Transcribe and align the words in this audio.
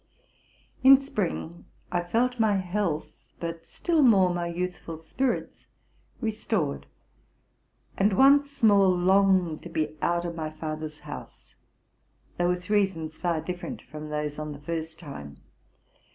In 0.81 0.99
spring 0.99 1.65
I 1.91 2.01
felt 2.01 2.39
my 2.39 2.55
health, 2.55 3.35
but 3.39 3.67
still 3.67 4.01
more 4.01 4.33
my 4.33 4.47
youthful 4.47 4.97
spir 4.97 5.33
its, 5.33 5.67
restored, 6.19 6.87
and 7.99 8.13
once 8.13 8.63
more 8.63 8.87
longed 8.87 9.61
to 9.61 9.69
be 9.69 9.95
out 10.01 10.25
of 10.25 10.33
my 10.33 10.49
father's 10.49 11.01
house, 11.01 11.53
though 12.39 12.49
with 12.49 12.71
reasons 12.71 13.13
far 13.15 13.41
'different 13.41 13.83
from 13.83 14.09
those 14.09 14.39
on 14.39 14.53
the 14.53 14.61
first 14.61 14.97
time. 14.97 15.37